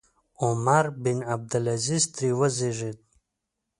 عمر 0.43 0.85
بن 1.03 1.17
عبدالعزیز 1.33 2.03
ترې 2.13 2.29
وزېږېد. 2.39 2.97